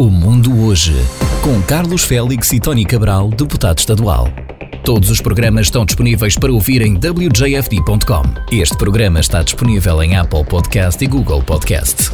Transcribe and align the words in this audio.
O 0.00 0.10
Mundo 0.10 0.64
Hoje, 0.64 0.94
com 1.42 1.60
Carlos 1.62 2.04
Félix 2.04 2.52
e 2.52 2.60
Tony 2.60 2.84
Cabral, 2.84 3.30
deputado 3.30 3.78
estadual. 3.80 4.28
Todos 4.84 5.10
os 5.10 5.20
programas 5.20 5.66
estão 5.66 5.84
disponíveis 5.84 6.36
para 6.36 6.52
ouvir 6.52 6.82
em 6.82 6.94
wjfd.com. 6.94 8.22
Este 8.52 8.78
programa 8.78 9.18
está 9.18 9.42
disponível 9.42 10.00
em 10.00 10.14
Apple 10.14 10.44
Podcast 10.44 11.04
e 11.04 11.08
Google 11.08 11.42
Podcast. 11.42 12.12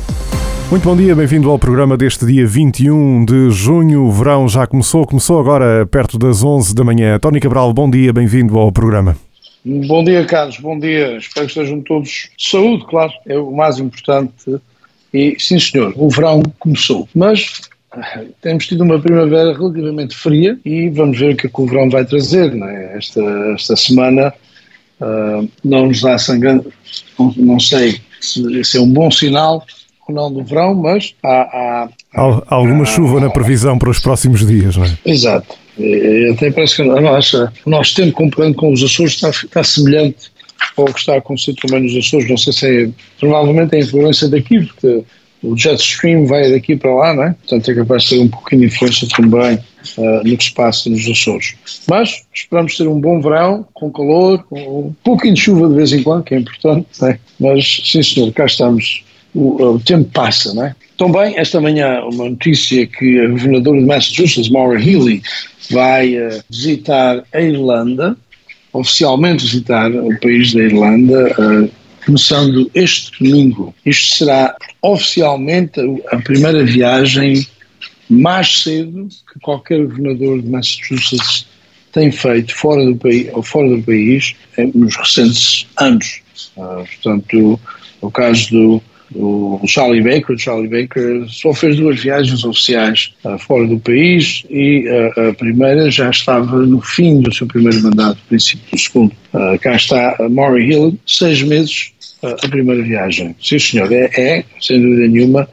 Muito 0.71 0.83
bom 0.83 0.97
dia, 0.97 1.15
bem-vindo 1.15 1.51
ao 1.51 1.59
programa 1.59 1.95
deste 1.95 2.25
dia 2.25 2.47
21 2.47 3.27
de 3.27 3.51
junho. 3.51 4.05
O 4.05 4.11
verão 4.11 4.49
já 4.49 4.67
começou, 4.67 5.07
começou 5.07 5.39
agora 5.39 5.85
perto 5.85 6.19
das 6.19 6.43
11 6.43 6.75
da 6.75 6.85
manhã. 6.85 7.19
Tony 7.19 7.39
Cabral, 7.39 7.71
bom 7.75 7.91
dia, 7.91 8.15
bem-vindo 8.15 8.59
ao 8.59 8.73
programa. 8.73 9.15
Bom 9.63 10.03
dia, 10.03 10.25
Carlos, 10.25 10.57
bom 10.57 10.79
dia. 10.79 11.19
Espero 11.19 11.47
que 11.47 11.53
estejam 11.53 11.83
todos 11.83 12.31
de 12.35 12.49
saúde, 12.49 12.87
claro, 12.87 13.13
é 13.27 13.37
o 13.37 13.53
mais 13.53 13.79
importante. 13.79 14.57
E 15.13 15.37
sim, 15.39 15.61
senhor, 15.61 15.93
o 15.97 16.09
verão 16.09 16.43
começou. 16.59 17.07
Mas 17.15 17.61
temos 18.41 18.67
tido 18.67 18.83
uma 18.83 18.99
primavera 18.99 19.53
relativamente 19.53 20.15
fria 20.15 20.59
e 20.65 20.89
vamos 20.91 21.19
ver 21.19 21.35
o 21.35 21.37
que, 21.37 21.47
é 21.47 21.51
que 21.51 21.61
o 21.61 21.67
verão 21.67 21.91
vai 21.91 22.05
trazer. 22.05 22.55
É? 22.55 22.97
Esta, 22.97 23.23
esta 23.55 23.77
semana 23.77 24.33
uh, 25.01 25.49
não 25.65 25.87
nos 25.87 26.01
dá 26.01 26.19
sangrando, 26.19 26.73
não, 27.19 27.35
não 27.37 27.61
sei 27.61 28.01
se, 28.21 28.65
se, 28.65 28.79
é 28.79 28.81
um 28.81 28.91
bom 28.91 29.11
sinal 29.11 29.65
ou 30.07 30.15
não 30.15 30.33
do 30.33 30.45
verão, 30.45 30.75
mas 30.75 31.15
há. 31.23 31.29
há, 31.29 31.89
há 32.15 32.55
alguma 32.55 32.83
há, 32.83 32.87
chuva 32.87 33.21
na 33.21 33.31
previsão 33.31 33.79
para 33.79 33.91
os 33.91 33.99
próximos 33.99 34.47
dias, 34.47 34.77
não 34.77 34.85
é? 34.85 34.99
Exato. 35.05 35.57
Até 36.33 36.51
parece 36.53 36.77
que 36.77 36.83
a 36.83 37.01
nossa, 37.01 37.53
o 37.65 37.71
nosso 37.71 37.95
tempo 37.97 38.13
comparando 38.13 38.55
com 38.55 38.73
os 38.73 38.83
Açores 38.83 39.15
está, 39.15 39.31
está 39.31 39.65
semelhante 39.65 40.31
ao 40.77 40.87
que 40.87 41.01
está 41.01 41.15
a 41.15 41.19
acontecer 41.19 41.55
também 41.55 41.83
nos 41.83 41.97
Açores. 41.97 42.29
Não 42.29 42.37
sei 42.37 42.53
se 42.53 42.85
é. 42.85 42.91
Provavelmente 43.19 43.75
é 43.75 43.79
a 43.79 43.81
influência 43.81 44.29
daqui, 44.29 44.61
porque 44.61 45.05
o 45.45 45.57
jet 45.57 45.81
stream 45.81 46.27
vai 46.27 46.51
daqui 46.51 46.75
para 46.75 46.95
lá, 46.95 47.15
não 47.15 47.25
é? 47.25 47.35
Portanto, 47.35 47.71
é 47.71 47.75
capaz 47.75 48.05
de 48.05 48.09
ter 48.11 48.19
um 48.21 48.29
pouquinho 48.29 48.63
de 48.63 48.67
influência 48.69 49.07
também 49.15 49.59
uh, 49.99 50.29
no 50.29 50.37
que 50.37 50.45
se 50.45 50.53
passa 50.53 50.89
nos 50.89 51.07
Açores. 51.07 51.55
Mas 51.89 52.23
esperamos 52.33 52.77
ter 52.77 52.89
um 52.89 52.99
bom 52.99 53.21
verão, 53.21 53.67
com 53.75 53.91
calor, 53.93 54.43
com 54.45 54.89
um 54.89 54.95
pouquinho 55.05 55.35
de 55.35 55.41
chuva 55.41 55.69
de 55.69 55.75
vez 55.75 55.93
em 55.93 56.03
quando, 56.03 56.25
que 56.25 56.35
é 56.35 56.39
importante, 56.39 56.87
é? 57.03 57.19
Mas, 57.39 57.83
sim 57.85 58.03
senhor, 58.03 58.33
cá 58.33 58.47
estamos. 58.47 59.05
O, 59.35 59.63
o, 59.63 59.81
tempo 59.81 60.09
passa, 60.13 60.55
não 60.55 60.65
é? 60.65 60.75
Também, 60.97 61.37
esta 61.37 61.61
manhã, 61.61 62.01
uma 62.05 62.31
notícia 62.31 62.87
que 62.87 63.21
a 63.21 63.29
governadora 63.29 63.81
de 63.81 63.87
Massachusetts, 63.87 64.49
Maura 64.49 64.81
Healey, 64.81 65.23
vai 65.71 66.17
uh, 66.17 66.43
visitar 66.49 67.25
a 67.33 67.41
Irlanda, 67.41 68.17
oficialmente 68.73 69.45
visitar 69.45 69.91
o 69.91 70.19
país 70.21 70.55
da 70.55 70.63
Irlanda, 70.63 71.35
uh, 71.39 71.71
começando 72.07 72.71
este 72.75 73.11
domingo. 73.19 73.75
Isto 73.85 74.17
será 74.17 74.55
oficialmente 74.85 75.81
a 76.11 76.19
primeira 76.19 76.63
viagem 76.63 77.47
mais 78.09 78.63
cedo 78.63 79.09
que 79.33 79.41
qualquer 79.41 79.83
governador 79.83 80.43
de 80.43 80.49
Massachusetts 80.49 81.47
tem 81.91 82.13
feito 82.13 82.55
fora 82.55 82.85
do 82.85 82.95
país, 82.97 83.31
ou 83.33 83.43
fora 83.43 83.69
do 83.71 83.83
país 83.83 84.37
nos 84.75 84.95
recentes 84.95 85.67
anos. 85.79 86.21
Uh, 86.57 86.85
portanto, 86.85 87.61
o 88.03 88.11
caso 88.11 88.51
do, 88.51 88.83
do 89.11 89.61
Charlie 89.67 90.03
Baker, 90.03 90.37
Charlie 90.37 90.69
Baker 90.69 91.25
só 91.31 91.55
fez 91.55 91.77
duas 91.79 92.01
viagens 92.01 92.45
oficiais 92.45 93.15
uh, 93.25 93.39
fora 93.39 93.67
do 93.67 93.79
país 93.79 94.45
e 94.51 94.87
uh, 94.87 95.31
a 95.31 95.35
primeira 95.35 95.91
já 95.91 96.11
estava 96.11 96.59
no 96.59 96.83
fim 96.83 97.23
do 97.23 97.33
seu 97.33 97.47
primeiro 97.47 97.83
mandato, 97.83 98.19
princípio 98.29 98.67
do 98.71 98.79
segundo. 98.79 99.17
cá 99.63 99.77
está 99.77 100.17
Maury 100.29 100.71
Hill, 100.71 100.99
seis 101.07 101.43
meses 101.43 101.94
a 102.25 102.49
primeira 102.49 102.83
viagem. 102.83 103.35
Sim, 103.43 103.59
senhor, 103.59 103.93
é, 103.93 104.11
é, 104.17 104.45
sem 104.61 104.81
dúvida 104.81 105.09
nenhuma, 105.09 105.49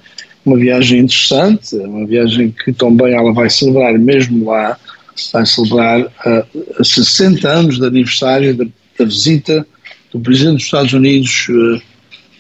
uma 0.46 0.58
viagem 0.58 1.00
interessante, 1.00 1.76
uma 1.76 2.06
viagem 2.06 2.54
que 2.64 2.74
também 2.74 3.14
ela 3.14 3.32
vai 3.34 3.50
celebrar 3.50 3.98
mesmo 3.98 4.50
lá, 4.50 4.78
vai 5.34 5.46
celebrar 5.46 6.02
uh, 6.02 6.84
60 6.84 7.48
anos 7.48 7.78
de 7.78 7.86
aniversário 7.86 8.56
da, 8.56 8.66
da, 8.98 9.06
visita 9.06 9.66
do 10.12 10.20
Presidente 10.20 10.56
dos 10.56 10.64
Estados 10.64 10.94
Unidos, 10.94 11.48
uh, 11.50 11.82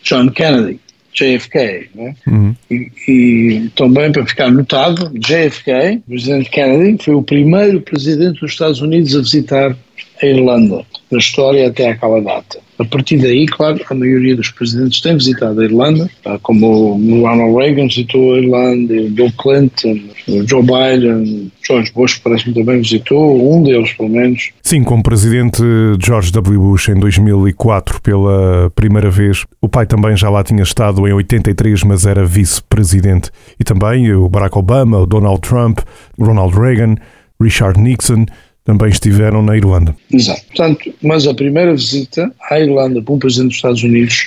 John 0.04 0.30
Kennedy, 0.30 0.80
JFK. 1.14 1.90
Né? 1.94 2.16
Uhum. 2.26 2.56
E, 2.70 2.92
e, 3.08 3.70
também, 3.76 4.12
para 4.12 4.26
ficar 4.26 4.50
notado, 4.50 5.12
JFK, 5.14 6.02
Presidente 6.08 6.50
Kennedy, 6.50 7.04
foi 7.04 7.16
o 7.16 7.22
primeiro 7.22 7.82
Presidente 7.82 8.40
dos 8.40 8.52
Estados 8.52 8.82
Unidos 8.82 9.16
a 9.16 9.20
visitar 9.20 9.78
a 10.22 10.26
Irlanda, 10.26 10.86
na 11.12 11.18
história 11.18 11.68
até 11.68 11.90
aquela 11.90 12.22
data. 12.22 12.60
A 12.80 12.86
partir 12.86 13.18
daí, 13.18 13.46
claro, 13.46 13.80
a 13.90 13.94
maioria 13.94 14.36
dos 14.36 14.50
presidentes 14.50 15.02
tem 15.02 15.14
visitado 15.14 15.62
a 15.62 15.66
Irlanda, 15.66 16.10
como 16.42 16.96
o 16.96 17.22
Ronald 17.22 17.56
Reagan 17.56 17.88
visitou 17.88 18.34
a 18.34 18.40
Irlanda, 18.40 18.94
o 18.94 19.10
Bill 19.10 19.32
Clinton, 19.38 20.00
o 20.28 20.48
Joe 20.48 20.64
Biden, 20.64 21.52
George 21.64 21.92
Bush 21.94 22.18
parece-me 22.18 22.56
também 22.56 22.78
visitou, 22.80 23.54
um 23.54 23.62
deles 23.62 23.94
pelo 23.94 24.10
menos. 24.10 24.52
Sim, 24.64 24.84
como 24.84 25.04
presidente 25.04 25.62
George 26.04 26.32
W. 26.32 26.60
Bush 26.60 26.90
em 26.90 27.00
2004 27.00 28.02
pela 28.02 28.72
primeira 28.72 29.12
vez. 29.12 29.46
O 29.62 29.70
pai 29.70 29.86
também 29.86 30.18
já 30.18 30.30
lá 30.30 30.44
tinha 30.44 30.64
estado 30.64 31.08
em 31.08 31.14
83, 31.14 31.84
mas 31.84 32.06
era 32.08 32.26
vice-presidente. 32.26 33.30
E 33.60 33.64
também 33.64 34.12
o 34.12 34.28
Barack 34.28 34.58
Obama, 34.58 35.00
o 35.00 35.06
Donald 35.06 35.40
Trump, 35.42 35.80
Ronald 36.20 36.58
Reagan, 36.58 36.96
Richard 37.40 37.80
Nixon 37.80 38.26
também 38.64 38.90
estiveram 38.90 39.42
na 39.42 39.58
Irlanda. 39.58 39.96
Exato. 40.12 40.42
Portanto, 40.48 40.94
mas 41.02 41.28
a 41.28 41.34
primeira 41.34 41.74
visita 41.74 42.32
à 42.50 42.60
Irlanda 42.60 43.02
para 43.02 43.14
um 43.14 43.20
presidente 43.20 43.50
dos 43.50 43.58
Estados 43.58 43.84
Unidos 43.84 44.26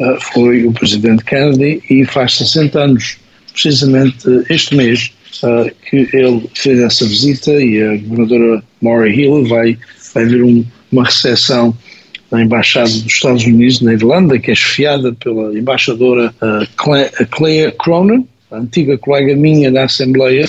uh, 0.00 0.20
foi 0.32 0.66
o 0.66 0.72
presidente 0.72 1.24
Kennedy 1.24 1.82
e 1.90 2.04
faz 2.06 2.36
60 2.36 2.80
anos, 2.80 3.18
precisamente 3.52 4.26
este 4.48 4.74
mês, 4.74 5.12
uh, 5.42 5.70
que 5.88 6.08
ele 6.12 6.48
fez 6.54 6.80
essa 6.80 7.06
visita 7.06 7.52
e 7.52 7.82
a 7.82 7.96
governadora 7.98 8.62
Maura 8.80 9.08
Hill 9.08 9.46
vai, 9.46 9.78
vai 10.14 10.24
um, 10.42 10.64
uma 10.90 11.04
recepção 11.04 11.76
na 12.30 12.42
Embaixada 12.42 12.88
dos 12.88 13.06
Estados 13.06 13.44
Unidos 13.44 13.80
na 13.80 13.94
Irlanda, 13.94 14.38
que 14.38 14.50
é 14.50 14.54
chefiada 14.54 15.14
pela 15.14 15.58
embaixadora 15.58 16.34
Claire 16.76 17.72
Cronin, 17.78 18.26
antiga 18.52 18.98
colega 18.98 19.34
minha 19.34 19.72
da 19.72 19.84
Assembleia, 19.84 20.46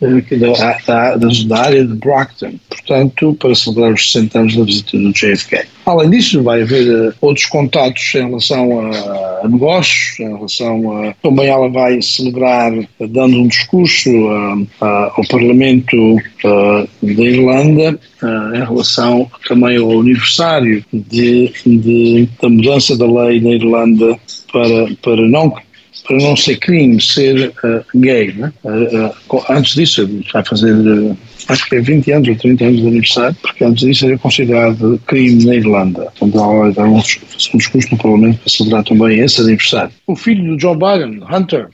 da, 0.00 1.16
da, 1.16 1.28
da, 1.46 1.58
área 1.58 1.84
de 1.84 1.94
Brockton, 1.94 2.54
portanto, 2.68 3.36
para 3.38 3.54
celebrar 3.54 3.92
os 3.92 4.12
60 4.12 4.38
anos 4.38 4.56
da 4.56 4.64
visita 4.64 4.98
do 4.98 5.12
JFK. 5.12 5.66
Além 5.86 6.10
disso, 6.10 6.42
vai 6.42 6.62
haver 6.62 6.88
uh, 6.88 7.14
outros 7.20 7.46
contatos 7.46 8.14
em 8.14 8.26
relação 8.26 8.80
a, 8.80 9.48
negócios, 9.48 10.18
em 10.18 10.34
relação 10.34 10.92
a. 10.92 11.14
Também 11.22 11.48
ela 11.48 11.68
vai 11.68 12.00
celebrar, 12.02 12.72
uh, 12.72 12.86
dando 13.08 13.36
um 13.36 13.46
discurso 13.46 14.10
uh, 14.10 14.66
ao 14.80 15.26
Parlamento 15.28 16.16
da 17.02 17.22
Irlanda, 17.22 17.98
em 18.54 18.58
relação 18.58 19.30
também 19.48 19.78
ao 19.78 20.00
aniversário 20.00 20.84
de, 20.92 21.52
de, 21.64 22.28
da 22.40 22.48
mudança 22.48 22.96
da 22.96 23.06
lei 23.06 23.40
na 23.40 23.50
Irlanda 23.50 24.18
para, 24.52 24.86
para 25.02 25.28
não 25.28 25.54
para 26.06 26.16
não 26.18 26.36
ser 26.36 26.56
crime 26.58 27.00
ser 27.00 27.48
uh, 27.48 27.98
gay. 27.98 28.32
Né? 28.32 28.52
Uh, 28.62 29.36
uh, 29.36 29.44
antes 29.48 29.74
disso, 29.74 30.08
vai 30.32 30.44
fazer 30.44 30.74
acho 31.48 31.68
que 31.68 31.76
é 31.76 31.80
20 31.80 32.10
anos 32.12 32.28
ou 32.28 32.36
30 32.36 32.64
anos 32.64 32.80
de 32.80 32.86
aniversário, 32.86 33.36
porque 33.42 33.64
antes 33.64 33.86
disso 33.86 34.06
era 34.06 34.18
considerado 34.18 35.00
crime 35.06 35.44
na 35.44 35.54
Irlanda. 35.54 36.08
Então 36.16 36.30
dar 36.30 36.84
um, 36.84 36.96
um 36.96 37.58
discurso 37.58 37.88
no 37.90 37.98
Parlamento 37.98 38.38
para 38.38 38.50
celebrar 38.50 38.84
também 38.84 39.20
esse 39.20 39.40
aniversário. 39.40 39.90
O 40.06 40.16
filho 40.16 40.44
do 40.44 40.60
Joe 40.60 40.74
Biden, 40.74 41.20
Hunter, 41.30 41.68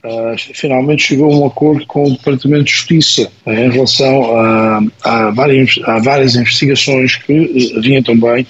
finalmente 0.54 1.02
chegou 1.02 1.32
a 1.32 1.36
um 1.36 1.46
acordo 1.46 1.86
com 1.86 2.04
o 2.04 2.10
Departamento 2.10 2.64
de 2.64 2.72
Justiça 2.72 3.30
em 3.46 3.70
relação 3.70 4.36
a, 4.36 4.82
a, 5.04 5.30
várias, 5.30 5.78
a 5.84 5.98
várias 6.00 6.34
investigações 6.34 7.16
que 7.16 7.80
vinham 7.80 8.02
também 8.02 8.46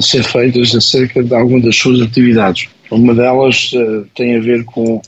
ser 0.00 0.22
feitas 0.24 0.74
acerca 0.74 1.22
de 1.22 1.34
algumas 1.34 1.64
das 1.64 1.76
suas 1.76 2.00
atividades. 2.00 2.68
Uma 2.90 3.14
delas 3.14 3.72
uh, 3.72 4.06
tem 4.14 4.36
a 4.36 4.40
ver 4.40 4.64
com 4.64 5.00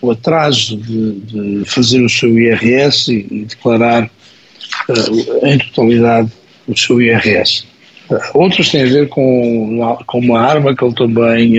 o 0.00 0.10
atraso 0.10 0.76
de, 0.76 1.12
de 1.20 1.64
fazer 1.66 2.02
o 2.02 2.08
seu 2.08 2.38
IRS 2.38 3.12
e, 3.12 3.26
e 3.30 3.44
declarar 3.44 4.04
uh, 4.04 5.46
em 5.46 5.58
totalidade 5.58 6.30
o 6.66 6.76
seu 6.76 7.00
IRS. 7.00 7.64
Uh, 8.10 8.18
outras 8.34 8.70
têm 8.70 8.82
a 8.82 8.86
ver 8.86 9.08
com, 9.08 9.96
com 10.06 10.18
uma 10.20 10.40
arma 10.40 10.74
que 10.74 10.84
ele 10.84 10.94
também 10.94 11.52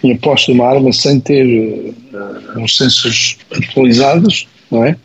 tinha 0.00 0.18
posto 0.18 0.52
uma 0.52 0.68
arma 0.68 0.92
sem 0.92 1.20
ter 1.20 1.46
uh, 1.46 2.60
licenças 2.60 3.38
atualizadas, 3.50 4.46
não 4.70 4.84
é? 4.84 4.96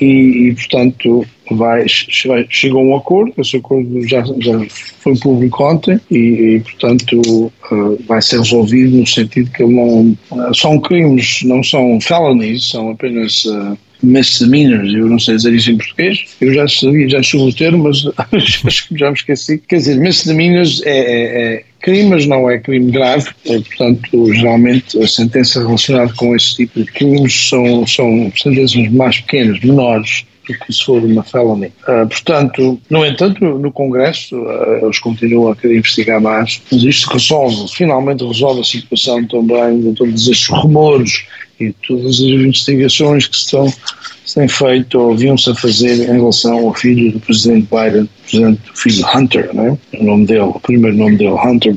e, 0.00 0.48
e, 0.48 0.54
portanto, 0.54 1.26
vai, 1.50 1.86
chegou 1.88 2.80
a 2.80 2.84
um 2.84 2.96
acordo, 2.96 3.32
esse 3.38 3.56
acordo 3.56 4.06
já, 4.06 4.22
já 4.40 4.66
foi 5.00 5.16
público 5.18 5.64
ontem 5.64 6.00
e, 6.10 6.16
e 6.56 6.60
portanto, 6.60 7.52
uh, 7.70 7.98
vai 8.06 8.22
ser 8.22 8.38
resolvido 8.38 8.96
no 8.96 9.06
sentido 9.06 9.50
que 9.50 9.64
não 9.64 10.16
uh, 10.30 10.54
são 10.54 10.78
crimes, 10.78 11.42
não 11.44 11.62
são 11.62 12.00
felonies, 12.00 12.70
são 12.70 12.90
apenas 12.90 13.44
uh, 13.44 13.76
misdemeanors, 14.02 14.92
eu 14.92 15.08
não 15.08 15.18
sei 15.18 15.36
dizer 15.36 15.52
isso 15.54 15.70
em 15.70 15.76
português, 15.76 16.24
eu 16.40 16.52
já 16.52 16.66
sabia, 16.68 17.08
já 17.08 17.22
soube 17.22 17.52
o 17.52 17.54
termo, 17.54 17.84
mas 17.84 18.02
já 18.92 19.10
me 19.10 19.16
esqueci. 19.16 19.58
Quer 19.58 19.76
dizer, 19.76 19.96
misdemeanors 19.96 20.82
é, 20.84 20.98
é, 20.98 21.54
é 21.54 21.64
crime, 21.80 22.10
mas 22.10 22.26
não 22.26 22.50
é 22.50 22.58
crime 22.58 22.90
grave. 22.90 23.28
Portanto, 23.44 24.34
geralmente 24.34 25.00
a 25.00 25.06
sentença 25.06 25.60
relacionada 25.60 26.12
com 26.14 26.34
esse 26.34 26.56
tipo 26.56 26.82
de 26.82 26.90
crimes 26.90 27.48
são, 27.48 27.86
são 27.86 28.32
sentenças 28.36 28.88
mais 28.90 29.20
pequenas, 29.20 29.60
menores 29.60 30.24
do 30.46 30.54
que 30.58 30.72
se 30.72 30.84
for 30.84 31.02
uma 31.02 31.22
felony. 31.22 31.72
Uh, 31.82 32.06
portanto, 32.08 32.80
no 32.90 33.04
entanto, 33.04 33.44
no 33.44 33.70
Congresso 33.72 34.36
uh, 34.36 34.84
eles 34.84 34.98
continuam 34.98 35.52
a 35.52 35.56
querer 35.56 35.78
investigar 35.78 36.20
mais, 36.20 36.60
mas 36.70 36.82
isto 36.82 37.10
resolve, 37.10 37.68
finalmente 37.72 38.24
resolve 38.24 38.60
a 38.60 38.64
situação 38.64 39.24
também 39.26 39.80
de 39.80 39.92
todos 39.94 40.28
estes 40.28 40.48
rumores 40.48 41.24
e 41.60 41.72
todas 41.86 42.14
as 42.14 42.20
investigações 42.20 43.26
que 43.26 43.36
estão, 43.36 43.72
se 44.24 44.34
têm 44.34 44.48
feito 44.48 44.98
ou 44.98 45.12
haviam-se 45.12 45.50
a 45.50 45.54
fazer 45.54 46.08
em 46.08 46.12
relação 46.12 46.66
ao 46.66 46.74
filho 46.74 47.12
do 47.12 47.20
presidente 47.20 47.68
Biden, 47.70 48.08
presidente, 48.28 48.60
filho 48.74 49.04
Hunter, 49.14 49.54
né? 49.54 49.78
o 49.94 50.04
nome 50.04 50.26
dele, 50.26 50.40
o 50.40 50.60
primeiro 50.60 50.96
nome 50.96 51.16
dele, 51.16 51.34
Hunter, 51.34 51.76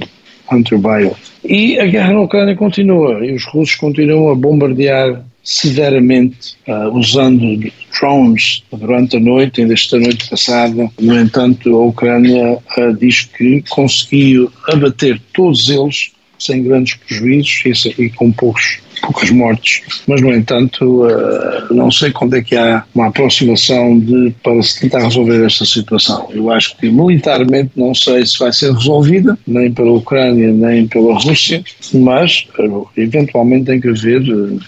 Hunter 0.51 0.77
Biden. 0.77 1.13
E 1.43 1.79
a 1.79 1.85
guerra 1.85 2.13
na 2.13 2.21
Ucrânia 2.21 2.55
continua 2.55 3.23
e 3.25 3.33
os 3.33 3.45
russos 3.45 3.75
continuam 3.75 4.31
a 4.31 4.35
bombardear 4.35 5.21
severamente 5.45 6.57
uh, 6.67 6.89
usando 6.97 7.71
drones 7.97 8.63
durante 8.71 9.15
a 9.15 9.19
noite, 9.19 9.61
ainda 9.61 9.75
esta 9.75 9.97
noite 9.97 10.27
passada. 10.27 10.91
No 10.99 11.17
entanto, 11.17 11.73
a 11.75 11.85
Ucrânia 11.85 12.57
uh, 12.77 12.93
diz 12.99 13.21
que 13.37 13.63
conseguiu 13.69 14.51
abater 14.67 15.21
todos 15.33 15.69
eles 15.69 16.11
sem 16.37 16.63
grandes 16.63 16.95
prejuízos 16.95 17.85
e, 17.85 18.03
e 18.03 18.09
com 18.09 18.31
poucos 18.31 18.79
poucas 19.01 19.29
mortes, 19.29 19.81
mas 20.07 20.21
no 20.21 20.33
entanto 20.33 21.05
uh, 21.05 21.73
não 21.73 21.91
sei 21.91 22.11
quando 22.11 22.35
é 22.35 22.41
que 22.41 22.55
há 22.55 22.83
uma 22.93 23.07
aproximação 23.07 23.99
de, 23.99 24.33
para 24.43 24.61
se 24.61 24.81
tentar 24.81 25.03
resolver 25.03 25.45
esta 25.45 25.65
situação. 25.65 26.27
Eu 26.31 26.51
acho 26.51 26.75
que 26.77 26.89
militarmente 26.89 27.71
não 27.75 27.93
sei 27.93 28.25
se 28.25 28.37
vai 28.39 28.51
ser 28.51 28.73
resolvida, 28.73 29.37
nem 29.45 29.71
pela 29.71 29.91
Ucrânia, 29.91 30.51
nem 30.51 30.87
pela 30.87 31.13
Rússia, 31.19 31.63
mas 31.93 32.47
uh, 32.59 32.87
eventualmente 32.97 33.65
tem 33.65 33.79
que 33.79 33.89
haver 33.89 34.21
uh, 34.21 34.59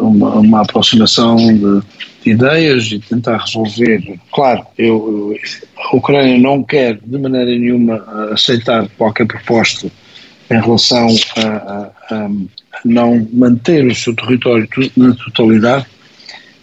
uma, 0.00 0.36
uma, 0.36 0.62
aproximação 0.62 1.36
de, 1.36 1.80
de, 2.24 2.30
ideias 2.30 2.90
e 2.92 2.98
tentar 2.98 3.38
resolver. 3.38 4.18
Claro, 4.32 4.66
eu, 4.76 5.34
a 5.76 5.96
Ucrânia 5.96 6.38
não 6.38 6.62
quer 6.62 6.98
de 7.04 7.18
maneira 7.18 7.50
nenhuma 7.50 8.04
aceitar 8.32 8.88
qualquer 8.96 9.26
proposta 9.26 9.90
em 10.50 10.60
relação 10.60 11.06
a, 11.36 11.40
a, 11.40 12.14
a, 12.14 12.30
não 12.84 13.26
manter 13.32 13.86
o 13.86 13.94
seu 13.94 14.14
território 14.14 14.68
na 14.96 15.14
totalidade, 15.14 15.86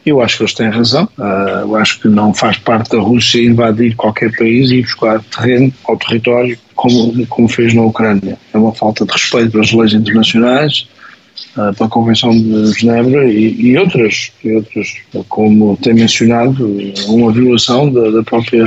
eu 0.05 0.21
acho 0.21 0.37
que 0.37 0.43
eles 0.43 0.53
têm 0.53 0.69
razão. 0.69 1.07
Uh, 1.17 1.61
eu 1.61 1.75
acho 1.75 1.99
que 1.99 2.07
não 2.07 2.33
faz 2.33 2.57
parte 2.57 2.91
da 2.91 2.99
Rússia 2.99 3.43
invadir 3.43 3.95
qualquer 3.95 4.31
país 4.37 4.71
e 4.71 4.81
buscar 4.81 5.21
terreno 5.23 5.73
ao 5.85 5.97
território, 5.97 6.57
como, 6.75 7.27
como 7.27 7.47
fez 7.47 7.73
na 7.73 7.83
Ucrânia. 7.83 8.37
É 8.53 8.57
uma 8.57 8.73
falta 8.73 9.05
de 9.05 9.11
respeito 9.11 9.51
pelas 9.51 9.71
leis 9.73 9.93
internacionais, 9.93 10.87
uh, 11.57 11.73
pela 11.75 11.89
Convenção 11.89 12.31
de 12.31 12.71
Genebra 12.73 13.25
e, 13.25 13.53
e, 13.59 13.77
outras, 13.77 14.31
e 14.43 14.51
outras, 14.53 14.93
como 15.27 15.77
tem 15.77 15.93
mencionado, 15.93 16.65
uma 17.07 17.31
violação 17.31 17.91
da, 17.91 18.09
da 18.09 18.23
própria. 18.23 18.65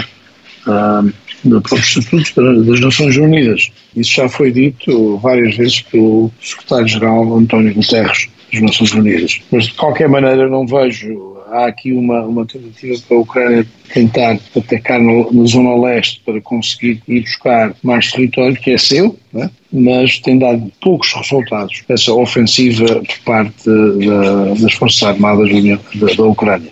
Uh, 0.67 1.11
do 1.45 1.61
próprio 1.61 1.81
Estatuto 1.81 2.65
das 2.65 2.81
Nações 2.81 3.17
Unidas. 3.17 3.71
Isso 3.97 4.15
já 4.15 4.29
foi 4.29 4.53
dito 4.53 5.17
várias 5.19 5.57
vezes 5.57 5.81
pelo 5.83 6.31
secretário-geral 6.41 7.37
António 7.37 7.75
Guterres 7.75 8.29
das 8.53 8.63
Nações 8.63 8.93
Unidas. 8.93 9.41
Mas 9.51 9.67
de 9.67 9.75
qualquer 9.75 10.09
maneira 10.09 10.49
não 10.49 10.67
vejo, 10.67 11.37
há 11.51 11.67
aqui 11.67 11.93
uma, 11.93 12.23
uma 12.23 12.47
tentativa 12.47 12.97
para 13.07 13.17
a 13.17 13.21
Ucrânia 13.21 13.67
tentar 13.93 14.39
atacar 14.57 15.01
no, 15.01 15.33
na 15.33 15.45
zona 15.47 15.77
leste 15.77 16.21
para 16.25 16.41
conseguir 16.41 17.03
ir 17.09 17.23
buscar 17.23 17.75
mais 17.83 18.11
território 18.13 18.57
que 18.57 18.71
é 18.71 18.79
seu, 18.79 19.19
né? 19.33 19.51
mas 19.73 20.19
tem 20.19 20.39
dado 20.39 20.71
poucos 20.81 21.13
resultados 21.13 21.83
essa 21.89 22.13
ofensiva 22.13 22.87
por 22.87 23.19
parte 23.25 23.65
da, 23.67 24.55
das 24.55 24.73
Forças 24.75 25.03
Armadas 25.03 25.51
da, 25.95 26.15
da 26.15 26.25
Ucrânia. 26.25 26.71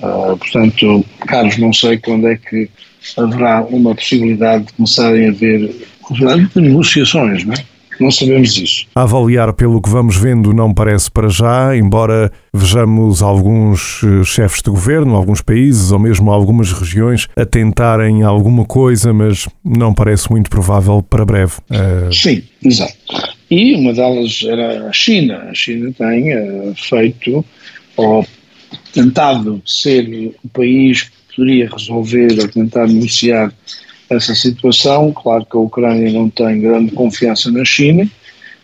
Uh, 0.00 0.36
portanto, 0.36 1.04
Carlos, 1.20 1.56
não 1.56 1.72
sei 1.72 1.96
quando 1.96 2.28
é 2.28 2.36
que 2.36 2.68
haverá 3.16 3.62
uma 3.64 3.94
possibilidade 3.94 4.64
de 4.64 4.72
começarem 4.74 5.26
a 5.26 5.30
haver 5.30 5.74
negociações, 6.54 7.44
não 7.44 7.54
é? 7.54 7.64
Não 7.98 8.10
sabemos 8.10 8.56
isso. 8.56 8.86
A 8.94 9.02
avaliar 9.02 9.52
pelo 9.54 9.80
que 9.80 9.88
vamos 9.88 10.16
vendo, 10.16 10.52
não 10.52 10.72
parece 10.72 11.10
para 11.10 11.28
já, 11.28 11.74
embora 11.76 12.30
vejamos 12.52 13.22
alguns 13.22 14.02
eh, 14.04 14.24
chefes 14.24 14.62
de 14.62 14.70
governo, 14.70 15.16
alguns 15.16 15.40
países 15.40 15.92
ou 15.92 15.98
mesmo 15.98 16.30
algumas 16.30 16.72
regiões 16.72 17.26
a 17.34 17.46
tentarem 17.46 18.22
alguma 18.22 18.64
coisa, 18.64 19.12
mas 19.12 19.48
não 19.64 19.94
parece 19.94 20.30
muito 20.30 20.50
provável 20.50 21.02
para 21.02 21.24
breve. 21.24 21.54
Uh... 21.70 22.12
Sim, 22.12 22.42
exato. 22.62 22.94
E 23.50 23.74
uma 23.76 23.92
delas 23.92 24.42
era 24.46 24.88
a 24.88 24.92
China. 24.92 25.46
A 25.50 25.54
China 25.54 25.92
tem 25.96 26.36
uh, 26.36 26.74
feito 26.76 27.44
ou 27.96 28.26
tentado 28.92 29.62
ser 29.64 30.34
o 30.44 30.48
país 30.48 31.10
poderia 31.36 31.68
resolver 31.68 32.38
ou 32.40 32.48
tentar 32.48 32.88
negociar 32.88 33.52
essa 34.08 34.34
situação. 34.34 35.12
Claro 35.12 35.44
que 35.44 35.56
a 35.56 35.60
Ucrânia 35.60 36.10
não 36.10 36.30
tem 36.30 36.60
grande 36.60 36.92
confiança 36.92 37.50
na 37.50 37.64
China, 37.64 38.08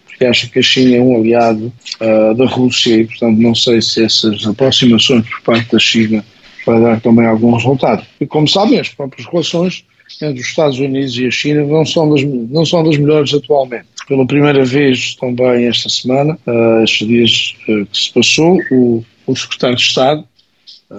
porque 0.07 0.25
acha 0.25 0.49
que 0.49 0.59
a 0.59 0.63
China 0.63 0.97
é 0.97 1.01
um 1.01 1.17
aliado 1.17 1.73
uh, 2.01 2.35
da 2.35 2.47
Rússia 2.47 2.97
e, 2.97 3.05
portanto, 3.05 3.39
não 3.39 3.55
sei 3.55 3.83
se 3.83 4.05
essas 4.05 4.47
aproximações 4.47 5.29
por 5.29 5.43
parte 5.43 5.71
da 5.71 5.79
China 5.79 6.25
vai 6.65 6.81
dar 6.81 7.01
também 7.01 7.27
algum 7.27 7.55
resultado. 7.55 8.05
E, 8.21 8.27
como 8.27 8.49
sabem, 8.49 8.79
as 8.79 8.89
próprias 8.89 9.27
relações 9.27 9.85
entre 10.21 10.41
os 10.41 10.49
Estados 10.49 10.79
Unidos 10.79 11.17
e 11.19 11.27
a 11.27 11.31
China 11.31 11.65
não 11.65 11.85
são 11.85 12.09
das, 12.09 12.23
não 12.23 12.65
são 12.65 12.85
das 12.85 12.97
melhores 12.97 13.33
atualmente. 13.35 13.87
Pela 14.07 14.27
primeira 14.27 14.65
vez, 14.65 15.15
também 15.17 15.67
esta 15.67 15.89
semana, 15.89 16.39
uh, 16.47 16.85
estes 16.85 17.07
dias 17.07 17.55
uh, 17.69 17.87
que 17.87 17.99
se 17.99 18.13
passou, 18.13 18.61
o, 18.71 19.05
o 19.27 19.37
secretário 19.37 19.77
de 19.77 19.83
Estado 19.83 20.25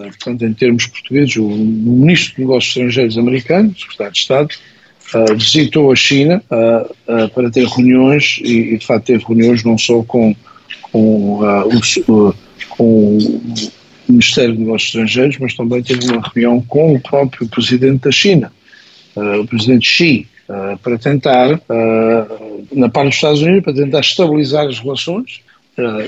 portanto, 0.01 0.45
em 0.45 0.53
termos 0.53 0.87
portugueses, 0.87 1.35
o 1.35 1.47
Ministro 1.47 2.35
de 2.35 2.41
Negócios 2.41 2.75
Estrangeiros 2.75 3.17
americano, 3.17 3.75
Secretário 3.77 4.13
de 4.13 4.19
Estado, 4.19 4.49
uh, 5.13 5.35
visitou 5.35 5.91
a 5.91 5.95
China 5.95 6.43
uh, 6.49 7.29
para 7.29 7.51
ter 7.51 7.67
reuniões 7.67 8.39
e, 8.43 8.77
de 8.77 8.85
facto, 8.85 9.05
teve 9.05 9.23
reuniões 9.23 9.63
não 9.63 9.77
só 9.77 10.01
com, 10.03 10.35
com, 10.91 11.41
o, 12.07 12.33
com 12.69 13.17
o 13.17 13.41
Ministério 14.09 14.53
de 14.53 14.59
Negócios 14.59 14.89
Estrangeiros, 14.89 15.37
mas 15.39 15.53
também 15.53 15.83
teve 15.83 16.11
uma 16.11 16.21
reunião 16.21 16.61
com 16.61 16.95
o 16.95 16.99
próprio 16.99 17.47
Presidente 17.47 18.03
da 18.03 18.11
China, 18.11 18.51
o 19.15 19.45
Presidente 19.45 19.87
Xi, 19.87 20.27
para 20.81 20.97
tentar, 20.97 21.61
na 22.71 22.89
parte 22.89 23.07
dos 23.07 23.15
Estados 23.15 23.41
Unidos, 23.41 23.63
para 23.63 23.73
tentar 23.73 23.99
estabilizar 23.99 24.67
as 24.67 24.79
relações 24.79 25.41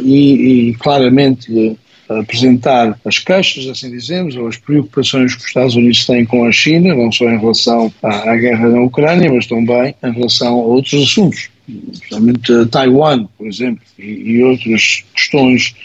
e, 0.04 0.70
e 0.70 0.74
claramente 0.76 1.78
apresentar 2.10 3.00
as 3.04 3.20
queixas, 3.20 3.68
assim 3.68 3.90
dizemos, 3.90 4.36
ou 4.36 4.48
as 4.48 4.58
preocupações 4.58 5.34
que 5.34 5.42
os 5.42 5.48
Estados 5.48 5.76
Unidos 5.76 6.06
têm 6.06 6.26
com 6.26 6.46
a 6.46 6.52
China, 6.52 6.94
não 6.94 7.12
só 7.12 7.26
em 7.26 7.40
relação 7.40 7.92
à, 8.04 8.32
à 8.32 8.36
guerra 8.36 8.70
na 8.70 8.82
Ucrânia, 8.82 9.32
mas 9.32 9.48
também 9.48 9.96
em 10.04 10.12
relação 10.12 10.54
a 10.54 10.64
outros 10.64 11.04
assuntos, 11.04 11.50
especialmente 11.92 12.66
Taiwan, 12.68 13.26
por 13.38 13.48
exemplo, 13.48 13.82
e, 13.98 14.04
e 14.04 14.44
outras 14.44 15.04
questões 15.14 15.76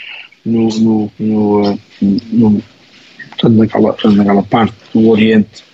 no, 0.45 0.69
no, 0.69 1.13
no, 1.19 1.79
no 2.01 2.63
portanto, 3.31 3.57
naquela, 3.57 3.97
naquela 4.15 4.43
parte 4.43 4.75
do 4.93 5.09
Oriente 5.09 5.71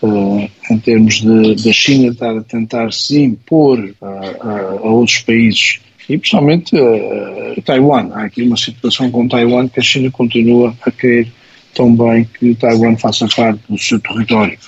Uh, 0.00 0.48
em 0.70 0.78
termos 0.78 1.20
da 1.20 1.72
China 1.72 2.12
estar 2.12 2.30
a 2.36 2.40
tentar 2.42 2.92
se 2.92 3.20
impor 3.20 3.80
uh, 3.80 4.06
uh, 4.06 4.86
a 4.86 4.90
outros 4.92 5.18
países 5.22 5.80
e 6.08 6.16
principalmente 6.16 6.74
uh, 6.74 7.62
Taiwan. 7.62 8.10
Há 8.12 8.24
aqui 8.24 8.42
uma 8.42 8.56
situação 8.56 9.10
com 9.10 9.28
Taiwan 9.28 9.68
que 9.68 9.80
a 9.80 9.82
China 9.82 10.10
continua 10.10 10.74
a 10.82 10.90
querer 10.90 11.30
também 11.74 12.24
que 12.38 12.54
Taiwan 12.54 12.96
faça 12.96 13.28
parte 13.28 13.60
do 13.68 13.78
seu 13.78 14.00
território. 14.00 14.58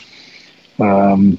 Um, 0.78 1.36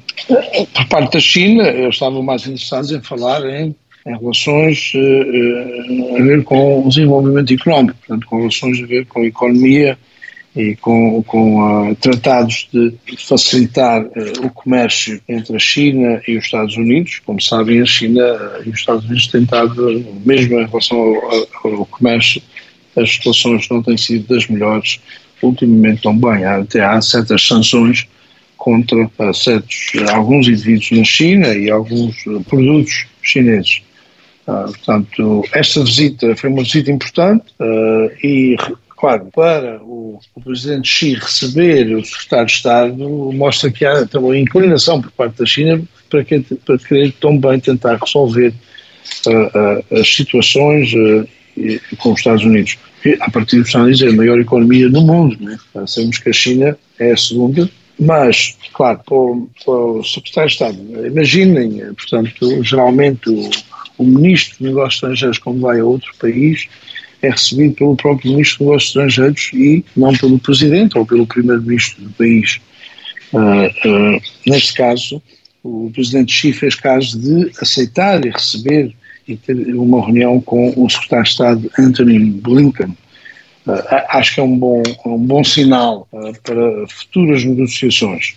por 0.74 0.88
parte 0.88 1.14
da 1.14 1.20
China, 1.20 1.68
eles 1.68 1.96
estavam 1.96 2.22
mais 2.22 2.44
interessados 2.44 2.92
em 2.92 3.02
falar 3.02 3.44
em, 3.46 3.76
em 4.06 4.18
relações 4.18 4.92
uh, 4.96 6.18
a 6.18 6.22
ver 6.22 6.44
com 6.44 6.86
o 6.86 6.90
desenvolvimento 6.90 7.54
económico, 7.54 7.98
portanto, 8.00 8.28
com 8.28 8.38
relações 8.38 8.82
a 8.82 8.86
ver 8.86 9.06
com 9.06 9.22
a 9.22 9.26
economia 9.26 9.98
e 10.56 10.76
com, 10.76 11.24
com 11.24 11.90
uh, 11.92 11.96
tratados 11.96 12.68
de 12.74 12.94
facilitar 13.18 14.04
uh, 14.04 14.46
o 14.46 14.50
comércio 14.50 15.22
entre 15.28 15.56
a 15.56 15.60
China 15.60 16.22
e 16.28 16.38
os 16.38 16.46
Estados 16.46 16.76
Unidos. 16.76 17.22
Como 17.26 17.42
sabem, 17.42 17.82
a 17.82 17.86
China 17.86 18.22
e 18.66 18.70
os 18.70 18.80
Estados 18.80 19.06
Unidos 19.06 19.28
têm 19.28 19.44
estado, 19.44 20.06
mesmo 20.26 20.60
em 20.60 20.66
relação 20.66 20.98
ao, 20.98 21.72
ao 21.72 21.86
comércio, 21.86 22.42
as 22.98 23.10
situações 23.10 23.68
não 23.70 23.82
têm 23.82 23.96
sido 23.96 24.28
das 24.34 24.48
melhores 24.48 25.00
ultimamente 25.42 26.02
também. 26.02 26.44
Há, 26.44 26.58
até 26.58 26.84
há 26.84 27.02
certas 27.02 27.48
sanções 27.48 28.06
contra 28.58 29.10
certos, 29.34 29.92
alguns 30.12 30.48
indivíduos 30.48 30.92
na 30.92 31.04
China 31.04 31.48
e 31.56 31.72
alguns 31.72 32.16
produtos 32.48 33.08
chineses. 33.24 33.82
portanto, 34.46 35.44
esta 35.52 35.84
visita 35.84 36.36
foi 36.36 36.50
uma 36.52 36.62
visita 36.62 36.92
importante 36.92 37.46
e 38.22 38.56
claro, 39.02 39.30
para 39.34 39.82
o, 39.82 40.20
o 40.36 40.42
Presidente 40.42 40.88
Xi 40.88 41.16
receber 41.16 41.92
o 41.96 42.06
secretário 42.06 42.46
de 42.46 42.52
Estado 42.52 43.32
mostra 43.34 43.72
que 43.72 43.84
há 43.84 44.06
também 44.06 44.44
inclinação 44.44 45.02
por 45.02 45.12
parte 45.12 45.40
da 45.40 45.46
China 45.46 45.82
para, 46.08 46.24
que, 46.24 46.40
para 46.40 46.78
querer 46.78 47.12
também 47.14 47.60
tentar 47.60 47.98
resolver 47.98 48.54
uh, 49.26 49.32
uh, 49.32 50.00
as 50.00 50.08
situações 50.08 50.94
uh, 50.94 51.28
com 51.98 52.14
os 52.14 52.20
Estados 52.20 52.44
Unidos. 52.44 52.78
Que, 53.02 53.18
a 53.20 53.32
partir 53.32 53.58
dos 53.58 53.68
Estados 53.68 53.88
Unidos 53.88 54.04
é 54.04 54.10
a 54.10 54.16
maior 54.16 54.40
economia 54.40 54.88
no 54.88 55.02
mundo, 55.02 55.36
né? 55.40 55.58
sabemos 55.88 56.20
que 56.20 56.30
a 56.30 56.34
China 56.34 56.78
é 57.00 57.12
a 57.12 57.18
segunda, 57.18 57.68
mas, 58.00 58.56
claro, 58.72 59.02
para 59.04 59.16
o, 59.16 59.50
para 59.66 59.74
o 59.74 60.04
secretário 60.04 60.48
de 60.48 60.54
Estado, 60.54 61.08
imaginem, 61.08 61.94
portanto, 61.96 62.64
geralmente 62.64 63.30
o, 63.32 63.50
o 63.98 64.04
ministro 64.04 64.60
de 64.60 64.66
Negócios 64.66 64.96
Estrangeiros, 64.96 65.40
quando 65.40 65.62
vai 65.62 65.80
a 65.80 65.86
outro 65.86 66.12
país, 66.20 66.68
é 67.22 67.30
recebido 67.30 67.76
pelo 67.76 67.96
próprio 67.96 68.32
Ministro 68.32 68.60
dos 68.60 68.68
Negócios 68.68 68.90
Estrangeiros 68.90 69.52
e 69.54 69.86
não 69.96 70.14
pelo 70.14 70.40
Presidente 70.40 70.98
ou 70.98 71.06
pelo 71.06 71.28
Primeiro-Ministro 71.28 72.04
do 72.04 72.10
país. 72.12 72.60
Uh, 73.32 73.68
uh, 73.88 74.22
neste 74.46 74.74
caso, 74.74 75.22
o 75.64 75.92
Presidente 75.94 76.34
Xi 76.34 76.52
fez 76.52 76.76
caso 76.76 77.20
de 77.20 77.52
aceitar 77.62 78.26
e 78.26 78.30
receber 78.30 78.94
e 79.28 79.38
ter 79.38 79.54
uma 79.76 80.04
reunião 80.04 80.42
com 80.42 80.74
o 80.76 80.90
Secretário 80.90 81.24
de 81.24 81.30
Estado 81.30 81.72
Anthony 81.80 82.20
Blinken. 82.20 82.98
Uh, 83.68 83.84
acho 84.10 84.34
que 84.34 84.40
é 84.40 84.44
um 84.44 84.58
bom, 84.58 84.82
um 85.06 85.20
bom 85.20 85.44
sinal 85.44 86.08
para 86.44 86.88
futuras 86.88 87.44
negociações. 87.46 88.34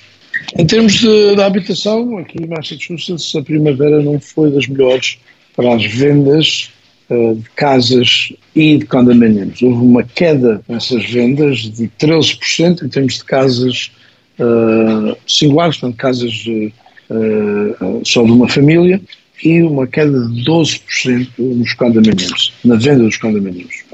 Em 0.59 0.67
termos 0.67 0.95
de 0.95 1.41
habitação, 1.41 2.19
aqui 2.19 2.43
em 2.43 2.47
Massachusetts, 2.47 3.35
a 3.35 3.43
primavera 3.43 4.03
não 4.03 4.21
foi 4.21 4.51
das 4.51 4.67
melhores 4.67 5.19
para 5.57 5.75
as 5.75 5.85
vendas 5.85 6.71
de 7.09 7.51
casas 7.55 8.33
e 8.55 8.79
de 8.79 8.87
condomínios. 8.87 9.61
Houve 9.63 9.85
uma 9.85 10.03
queda 10.03 10.63
nessas 10.69 11.05
vendas 11.05 11.59
de 11.59 11.89
13% 12.01 12.83
em 12.83 12.89
termos 12.89 13.19
de 13.19 13.25
casas 13.25 13.91
uh, 14.39 15.17
singulares, 15.27 15.77
portanto, 15.77 15.99
casas 15.99 16.45
uh, 16.47 18.01
só 18.05 18.25
de 18.25 18.33
uma 18.33 18.49
família, 18.49 19.01
e 19.45 19.63
uma 19.63 19.87
queda 19.87 20.27
de 20.29 20.45
12% 20.45 21.29
nos 21.39 21.75
condomínios, 21.75 22.55
na 22.65 22.77
venda 22.77 23.03
dos 23.03 23.19
condomínios. 23.19 23.85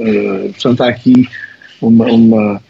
portanto, 0.52 0.82
há 0.82 0.88
aqui 0.90 1.28
uma, 1.80 2.06
uma 2.06 2.62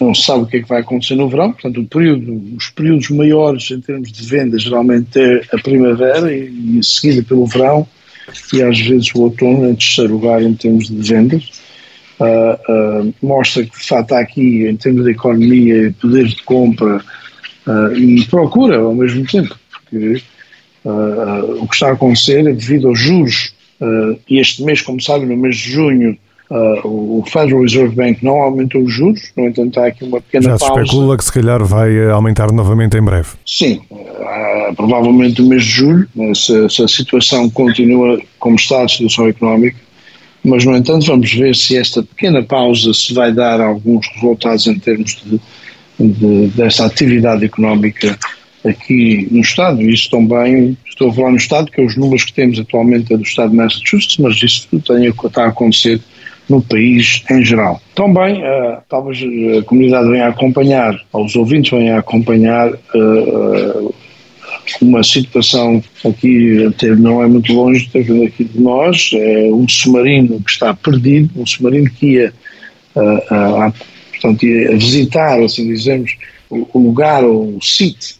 não 0.00 0.14
se 0.14 0.24
sabe 0.24 0.44
o 0.44 0.46
que 0.46 0.58
é 0.58 0.62
que 0.62 0.68
vai 0.68 0.80
acontecer 0.80 1.14
no 1.14 1.28
verão, 1.28 1.52
portanto, 1.52 1.84
período, 1.84 2.56
os 2.56 2.70
períodos 2.70 3.10
maiores 3.10 3.70
em 3.70 3.80
termos 3.80 4.12
de 4.12 4.26
venda 4.26 4.58
geralmente 4.58 5.18
é 5.18 5.42
a 5.52 5.58
primavera 5.58 6.34
e, 6.34 6.78
e 6.78 6.84
seguida 6.84 7.22
pelo 7.22 7.46
verão, 7.46 7.86
e 8.52 8.62
às 8.62 8.78
vezes 8.78 9.14
o 9.14 9.22
outono 9.22 9.68
em 9.68 9.74
terceiro 9.74 10.14
lugar 10.14 10.42
em 10.42 10.54
termos 10.54 10.88
de 10.88 11.02
vendas. 11.02 11.50
Uh, 12.18 13.04
uh, 13.08 13.14
mostra 13.22 13.64
que 13.64 13.78
de 13.78 13.86
facto 13.86 14.12
há 14.12 14.20
aqui, 14.20 14.66
em 14.66 14.76
termos 14.76 15.04
de 15.04 15.12
economia 15.12 15.94
poder 16.00 16.26
de 16.26 16.42
compra 16.42 17.02
uh, 17.66 17.96
e 17.96 18.26
procura 18.26 18.78
ao 18.78 18.94
mesmo 18.94 19.24
tempo, 19.26 19.58
porque 19.72 20.22
o 20.84 21.66
que 21.66 21.74
está 21.74 21.88
a 21.88 21.92
acontecer 21.92 22.40
é 22.40 22.52
devido 22.52 22.88
aos 22.88 22.98
juros, 22.98 23.52
este 24.30 24.62
mês, 24.62 24.80
como 24.80 24.98
sabe, 24.98 25.26
no 25.26 25.36
mês 25.36 25.56
de 25.56 25.72
junho, 25.72 26.16
o 26.84 27.22
Federal 27.26 27.62
Reserve 27.62 27.94
Bank 27.94 28.24
não 28.24 28.42
aumentou 28.42 28.82
os 28.82 28.92
juros, 28.92 29.20
no 29.36 29.46
entanto 29.46 29.78
há 29.78 29.86
aqui 29.86 30.04
uma 30.04 30.20
pequena 30.20 30.50
Já 30.50 30.58
pausa. 30.58 30.64
Já 30.66 30.74
se 30.74 30.82
especula 30.82 31.16
que 31.16 31.24
se 31.24 31.32
calhar 31.32 31.64
vai 31.64 32.10
aumentar 32.10 32.50
novamente 32.50 32.96
em 32.96 33.02
breve. 33.02 33.28
Sim, 33.46 33.80
provavelmente 34.76 35.40
no 35.40 35.48
mês 35.48 35.62
de 35.62 35.70
julho, 35.70 36.08
né, 36.14 36.34
se, 36.34 36.68
se, 36.68 36.82
a 36.82 36.88
situação 36.88 37.48
continua 37.48 38.20
como 38.38 38.56
está, 38.56 38.82
a 38.82 38.88
situação 38.88 39.28
económica, 39.28 39.76
mas 40.42 40.64
no 40.64 40.76
entanto 40.76 41.06
vamos 41.06 41.32
ver 41.32 41.54
se 41.54 41.76
esta 41.76 42.02
pequena 42.02 42.42
pausa 42.42 42.92
se 42.94 43.14
vai 43.14 43.32
dar 43.32 43.60
alguns 43.60 44.08
resultados 44.14 44.66
em 44.66 44.78
termos 44.78 45.22
de, 45.24 45.40
de 46.00 46.46
dessa 46.48 46.84
atividade 46.84 47.44
económica 47.44 48.18
aqui 48.66 49.28
no 49.30 49.40
Estado, 49.40 49.82
isso 49.82 50.10
também, 50.10 50.76
estou 50.84 51.10
a 51.10 51.14
falar 51.14 51.30
no 51.30 51.36
Estado, 51.36 51.70
que 51.70 51.80
é 51.80 51.84
os 51.84 51.96
números 51.96 52.24
que 52.24 52.32
temos 52.32 52.58
atualmente 52.58 53.12
é 53.12 53.16
do 53.16 53.22
Estado 53.22 53.50
de 53.50 53.56
Massachusetts, 53.56 54.16
mas 54.18 54.42
isso 54.42 54.68
tem, 54.80 55.06
está 55.06 55.44
a 55.44 55.48
acontecer 55.48 56.00
no 56.50 56.60
país 56.60 57.22
em 57.30 57.44
geral. 57.44 57.80
Também, 57.94 58.42
uh, 58.42 58.78
talvez 58.88 59.18
a 59.58 59.62
comunidade 59.62 60.10
venha 60.10 60.26
a 60.26 60.28
acompanhar, 60.30 61.00
os 61.12 61.36
ouvintes 61.36 61.70
venham 61.70 61.96
a 61.96 62.00
acompanhar 62.00 62.72
uh, 62.72 63.94
uma 64.82 65.02
situação 65.02 65.82
aqui 66.04 66.66
até 66.66 66.94
não 66.94 67.22
é 67.22 67.26
muito 67.26 67.52
longe 67.52 67.88
aqui 67.94 68.44
de 68.44 68.60
nós, 68.60 69.10
é 69.14 69.50
um 69.52 69.66
submarino 69.68 70.40
que 70.42 70.50
está 70.50 70.74
perdido, 70.74 71.40
um 71.40 71.46
submarino 71.46 71.90
que 71.90 72.14
ia, 72.14 72.32
uh, 72.96 73.68
uh, 73.68 73.74
portanto, 74.10 74.44
ia 74.44 74.72
visitar, 74.72 75.40
assim 75.40 75.66
dizemos, 75.68 76.16
o, 76.50 76.78
lugar, 76.80 77.24
o 77.24 77.60
sítio 77.62 78.16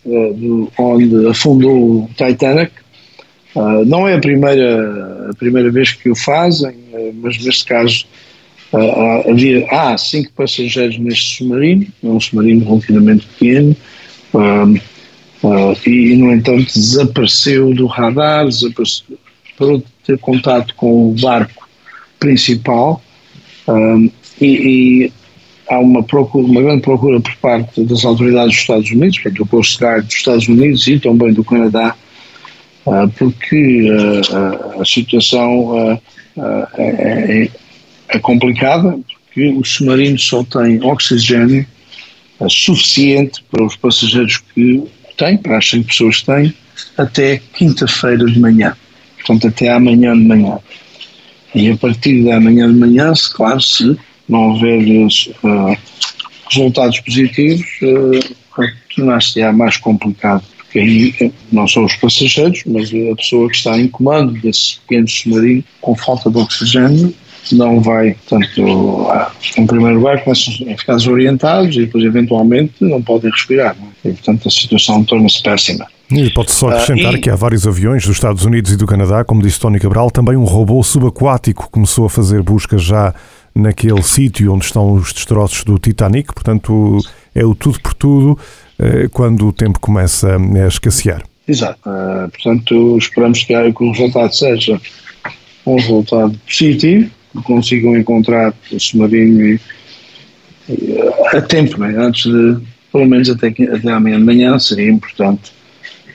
onde 0.78 1.26
afundou 1.26 2.04
o 2.04 2.10
Titanic. 2.16 2.70
Não 3.86 4.06
é 4.06 4.14
a 4.14 4.18
primeira, 4.18 5.28
a 5.30 5.34
primeira 5.34 5.70
vez 5.70 5.92
que 5.92 6.10
o 6.10 6.14
fazem, 6.14 6.74
mas 7.14 7.42
neste 7.44 7.64
caso 7.64 8.06
havia, 9.28 9.66
há 9.70 9.98
cinco 9.98 10.30
passageiros 10.32 10.98
neste 10.98 11.38
submarino, 11.38 11.86
é 12.02 12.06
um 12.06 12.20
submarino 12.20 12.64
relativamente 12.64 13.26
pequeno, 13.26 13.76
Uh, 15.42 15.74
e, 15.86 16.16
no 16.16 16.32
entanto, 16.32 16.66
desapareceu 16.66 17.74
do 17.74 17.86
radar, 17.86 18.46
desapareceu, 18.46 19.18
parou 19.58 19.78
de 19.78 19.84
ter 20.04 20.18
contato 20.18 20.74
com 20.74 21.08
o 21.08 21.14
barco 21.14 21.66
principal 22.18 23.02
uh, 23.66 24.12
e, 24.38 24.46
e, 24.46 25.12
há 25.66 25.78
uma, 25.78 26.02
procura, 26.02 26.44
uma 26.44 26.60
grande 26.60 26.82
procura 26.82 27.18
por 27.20 27.34
parte 27.36 27.82
das 27.84 28.04
autoridades 28.04 28.52
dos 28.52 28.60
Estados 28.60 28.90
Unidos, 28.90 29.18
portanto, 29.18 29.38
do 29.38 29.46
Coast 29.46 29.78
Guard 29.82 30.04
dos 30.04 30.14
Estados 30.14 30.46
Unidos 30.46 30.86
e 30.86 30.98
também 30.98 31.32
do 31.32 31.42
Canadá, 31.42 31.96
uh, 31.96 32.09
porque 33.18 33.88
a 34.80 34.84
situação 34.84 36.00
é, 36.36 36.68
é, 36.78 37.50
é 38.08 38.18
complicada, 38.18 38.98
porque 39.26 39.48
o 39.48 39.64
submarino 39.64 40.18
só 40.18 40.42
tem 40.44 40.82
oxigênio 40.82 41.66
suficiente 42.48 43.42
para 43.50 43.64
os 43.64 43.76
passageiros 43.76 44.38
que 44.54 44.82
tem, 45.16 45.36
para 45.36 45.58
as 45.58 45.68
100 45.68 45.82
pessoas 45.82 46.20
que 46.20 46.26
têm, 46.26 46.54
até 46.96 47.40
quinta-feira 47.54 48.24
de 48.24 48.38
manhã. 48.38 48.76
Portanto, 49.16 49.48
até 49.48 49.70
amanhã 49.70 50.16
de 50.16 50.24
manhã. 50.24 50.58
E 51.54 51.70
a 51.70 51.76
partir 51.76 52.24
da 52.24 52.40
manhã 52.40 52.72
de 52.72 52.78
manhã, 52.78 53.14
se, 53.14 53.32
claro, 53.32 53.60
se 53.60 53.96
não 54.28 54.50
houver 54.50 54.80
uh, 54.80 55.76
resultados 56.48 57.00
positivos, 57.00 57.66
uh, 57.82 58.64
tornar-se-á 58.94 59.52
mais 59.52 59.76
complicado. 59.76 60.44
Aí 60.74 61.14
eh, 61.20 61.30
não 61.50 61.66
são 61.66 61.84
os 61.84 61.94
passageiros, 61.96 62.62
mas 62.66 62.90
a 62.90 63.16
pessoa 63.16 63.48
que 63.48 63.56
está 63.56 63.78
em 63.78 63.88
comando 63.88 64.32
desse 64.40 64.78
pequeno 64.80 65.08
submarino 65.08 65.64
com 65.80 65.96
falta 65.96 66.30
de 66.30 66.38
oxigênio 66.38 67.14
não 67.52 67.80
vai, 67.80 68.14
portanto, 68.28 69.08
em 69.56 69.66
primeiro 69.66 69.96
lugar 69.96 70.22
começam 70.22 70.54
a 70.72 70.76
ficar 70.76 70.96
desorientados 70.96 71.76
e 71.76 71.80
depois 71.80 72.04
eventualmente 72.04 72.74
não 72.80 73.02
podem 73.02 73.30
respirar. 73.30 73.76
Não 73.78 73.88
é? 73.88 74.08
E 74.10 74.12
portanto 74.12 74.46
a 74.46 74.50
situação 74.50 75.04
torna-se 75.04 75.42
péssima. 75.42 75.86
E 76.10 76.28
pode 76.30 76.50
só 76.50 76.68
acrescentar 76.68 77.14
uh, 77.14 77.16
e... 77.16 77.20
que 77.20 77.30
há 77.30 77.36
vários 77.36 77.66
aviões 77.66 78.04
dos 78.04 78.16
Estados 78.16 78.44
Unidos 78.44 78.72
e 78.72 78.76
do 78.76 78.86
Canadá, 78.86 79.24
como 79.24 79.42
disse 79.42 79.60
Tony 79.60 79.78
Cabral, 79.78 80.10
também 80.10 80.36
um 80.36 80.44
robô 80.44 80.82
subaquático 80.82 81.68
começou 81.70 82.06
a 82.06 82.10
fazer 82.10 82.42
buscas 82.42 82.82
já 82.82 83.14
naquele 83.54 84.02
sítio 84.02 84.52
onde 84.52 84.64
estão 84.64 84.92
os 84.92 85.12
destroços 85.12 85.64
do 85.64 85.78
Titanic, 85.78 86.32
portanto 86.32 86.98
é 87.34 87.44
o 87.44 87.54
tudo 87.54 87.80
por 87.80 87.94
tudo 87.94 88.38
eh, 88.78 89.08
quando 89.12 89.46
o 89.46 89.52
tempo 89.52 89.78
começa 89.78 90.36
a 90.36 90.66
escassear. 90.66 91.22
Exato, 91.46 91.80
uh, 91.88 92.30
portanto 92.30 92.96
esperamos 92.98 93.42
que, 93.42 93.72
que 93.72 93.84
o 93.84 93.90
resultado 93.90 94.32
seja 94.34 94.80
um 95.66 95.76
resultado 95.76 96.38
positivo 96.46 97.10
consigam 97.44 97.96
encontrar 97.96 98.52
o 98.72 98.80
submarino 98.80 99.46
e, 99.46 99.60
e, 100.68 100.98
a 101.36 101.40
tempo, 101.40 101.78
né? 101.78 101.94
antes 101.96 102.24
de, 102.24 102.58
pelo 102.92 103.06
menos 103.06 103.28
até, 103.30 103.48
até 103.48 103.90
amanhã 103.90 104.18
de 104.18 104.24
manhã, 104.24 104.58
seria 104.58 104.90
importante 104.90 105.52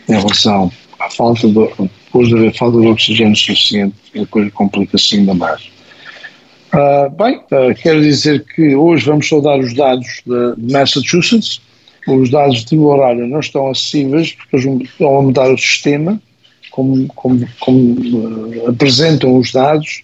em 0.09 0.13
relação 0.13 0.71
à 0.99 1.09
falta 1.09 1.47
de, 1.47 1.53
depois 1.53 2.27
de 2.27 2.35
haver 2.35 2.55
falta 2.55 2.79
de 2.79 2.87
oxigênio 2.87 3.35
suficiente, 3.35 3.95
a 4.19 4.25
coisa 4.25 4.51
complica-se 4.51 5.15
ainda 5.15 5.33
mais. 5.33 5.74
Uh, 6.75 7.09
bem, 7.09 7.37
uh, 7.37 7.73
quero 7.81 8.01
dizer 8.01 8.43
que 8.43 8.75
hoje 8.75 9.05
vamos 9.05 9.29
saudar 9.29 9.57
os 9.57 9.73
dados 9.73 10.21
de 10.25 10.73
Massachusetts. 10.73 11.61
Os 12.05 12.29
dados 12.29 12.65
de 12.65 12.77
horário 12.77 13.25
não 13.27 13.39
estão 13.39 13.69
acessíveis 13.69 14.33
porque 14.33 14.57
eles 14.57 14.89
vão 14.99 15.23
mudar 15.23 15.49
o 15.49 15.57
sistema, 15.57 16.21
como, 16.71 17.07
como, 17.15 17.47
como 17.61 17.79
uh, 17.79 18.69
apresentam 18.69 19.37
os 19.37 19.53
dados 19.53 20.03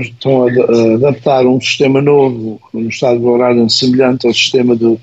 estão 0.00 0.46
a, 0.46 0.94
adaptar 0.94 1.44
um 1.44 1.60
sistema 1.60 2.00
novo 2.00 2.60
no 2.72 2.88
estado 2.88 3.18
de 3.20 3.26
horário 3.26 3.68
semelhante 3.70 4.26
ao 4.26 4.34
sistema 4.34 4.74
do, 4.74 5.00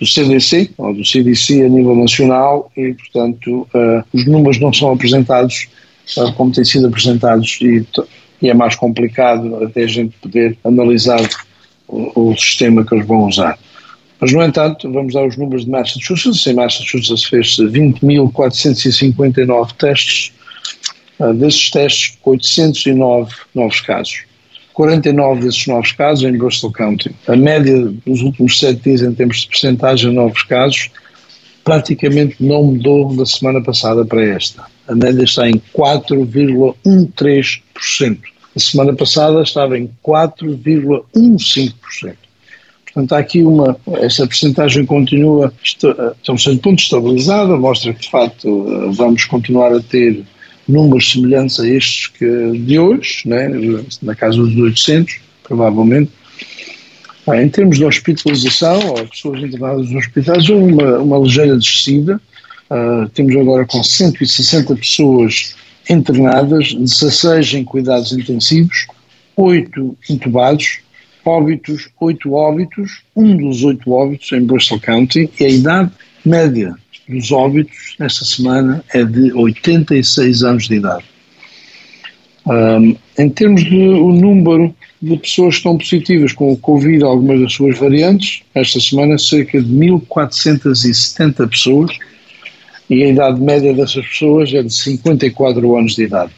do 0.00 0.06
CDC, 0.06 0.70
ou 0.78 0.94
do 0.94 1.04
CDC 1.04 1.64
a 1.64 1.68
nível 1.68 1.96
nacional, 1.96 2.70
e, 2.76 2.94
portanto, 2.94 3.66
os 4.14 4.24
números 4.24 4.60
não 4.60 4.72
são 4.72 4.92
apresentados 4.92 5.66
como 6.36 6.52
têm 6.52 6.64
sido 6.64 6.86
apresentados, 6.86 7.58
e, 7.60 7.84
e, 8.40 8.50
é 8.50 8.54
mais 8.54 8.76
complicado 8.76 9.64
até 9.64 9.84
a 9.84 9.86
gente 9.86 10.16
poder 10.18 10.58
analisar 10.64 11.20
o, 11.86 12.30
o 12.30 12.36
sistema 12.36 12.84
que 12.84 12.94
eles 12.94 13.06
vão 13.06 13.26
usar. 13.26 13.58
Mas, 14.20 14.32
no 14.32 14.42
entanto, 14.42 14.92
vamos 14.92 15.14
dar 15.14 15.24
os 15.26 15.36
números 15.36 15.64
de 15.64 15.70
Massachusetts. 15.70 16.44
Em 16.46 16.54
Massachusetts 16.54 17.24
fez 17.24 17.56
20.459 17.56 19.72
testes. 19.72 20.32
Uh, 21.20 21.34
desses 21.34 21.70
testes, 21.70 22.16
809 22.24 23.32
novos 23.54 23.80
casos. 23.80 24.22
49 24.74 25.40
desses 25.40 25.66
novos 25.66 25.92
casos 25.92 26.24
em 26.24 26.36
Bristol 26.36 26.72
County. 26.72 27.14
A 27.26 27.36
média 27.36 27.92
dos 28.06 28.22
últimos 28.22 28.58
sete 28.58 28.82
dias 28.82 29.02
em 29.02 29.12
termos 29.12 29.40
de 29.40 29.48
percentagem 29.48 30.10
de 30.10 30.14
novos 30.14 30.42
casos 30.44 30.90
praticamente 31.64 32.36
não 32.40 32.62
mudou 32.62 33.14
da 33.14 33.26
semana 33.26 33.60
passada 33.60 34.04
para 34.04 34.24
esta. 34.24 34.64
A 34.88 34.94
média 34.94 35.22
está 35.22 35.48
em 35.48 35.62
4,13%. 35.76 38.18
A 38.56 38.60
semana 38.60 38.94
passada 38.94 39.42
estava 39.42 39.78
em 39.78 39.88
4,15%. 40.04 42.16
Portanto, 42.84 43.12
há 43.12 43.18
aqui 43.18 43.42
uma, 43.42 43.76
essa 43.98 44.26
percentagem 44.26 44.86
continua, 44.86 45.52
estamos 45.62 46.46
em 46.46 46.56
ponto 46.56 46.82
estabilizada, 46.82 47.54
mostra 47.56 47.92
que 47.92 48.00
de 48.00 48.10
facto 48.10 48.90
vamos 48.92 49.26
continuar 49.26 49.72
a 49.72 49.80
ter 49.80 50.24
números 50.66 51.12
semelhantes 51.12 51.60
a 51.60 51.68
estes 51.68 52.06
que 52.08 52.58
de 52.58 52.78
hoje, 52.78 53.22
né, 53.26 53.50
na 54.02 54.14
casa 54.14 54.38
dos 54.38 54.56
800, 54.56 55.20
provavelmente. 55.44 56.10
Em 57.34 57.48
termos 57.48 57.76
de 57.76 57.84
hospitalização, 57.84 58.80
ou 58.88 59.06
pessoas 59.06 59.42
internadas 59.42 59.90
nos 59.90 60.06
hospitais, 60.06 60.48
houve 60.48 60.72
uma, 60.72 60.98
uma 60.98 61.18
ligeira 61.18 61.56
descida. 61.56 62.20
Uh, 62.70 63.08
temos 63.10 63.34
agora 63.36 63.64
com 63.64 63.82
160 63.82 64.76
pessoas 64.76 65.56
internadas, 65.88 66.74
16 66.74 67.54
em 67.54 67.64
cuidados 67.64 68.12
intensivos, 68.12 68.86
8 69.36 69.96
intubados, 70.10 70.80
óbitos, 71.24 71.88
8 72.00 72.32
óbitos, 72.32 73.02
um 73.16 73.36
dos 73.36 73.64
8 73.64 73.90
óbitos 73.90 74.32
em 74.32 74.44
Bristol 74.44 74.80
County, 74.80 75.30
e 75.40 75.44
a 75.44 75.48
idade 75.48 75.90
média 76.24 76.74
dos 77.08 77.32
óbitos 77.32 77.96
nesta 77.98 78.24
semana 78.24 78.84
é 78.92 79.02
de 79.02 79.32
86 79.32 80.42
anos 80.42 80.68
de 80.68 80.74
idade. 80.74 81.04
Um, 82.46 82.96
em 83.18 83.28
termos 83.28 83.64
de 83.64 83.76
o 83.76 84.12
número 84.12 84.74
de 85.00 85.16
pessoas 85.18 85.54
que 85.54 85.58
estão 85.58 85.76
positivas 85.76 86.32
com 86.32 86.52
o 86.52 86.56
Covid, 86.56 87.02
algumas 87.04 87.40
das 87.40 87.52
suas 87.52 87.78
variantes, 87.78 88.42
esta 88.54 88.80
semana 88.80 89.18
cerca 89.18 89.60
de 89.60 89.70
1.470 89.70 91.48
pessoas 91.48 91.98
e 92.88 93.04
a 93.04 93.08
idade 93.08 93.40
média 93.40 93.74
dessas 93.74 94.06
pessoas 94.06 94.52
é 94.52 94.62
de 94.62 94.72
54 94.72 95.76
anos 95.76 95.94
de 95.94 96.04
idade. 96.04 96.32